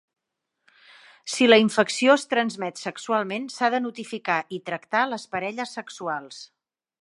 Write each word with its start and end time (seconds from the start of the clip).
Si 1.33 1.49
la 1.49 1.59
infecció 1.63 2.15
es 2.21 2.25
transmet 2.31 2.81
sexualment, 2.85 3.45
s'ha 3.57 3.69
de 3.75 3.83
notificar 3.87 4.39
i 4.59 4.61
tractar 4.71 5.05
les 5.13 5.29
parelles 5.37 5.77
sexuals. 5.81 6.43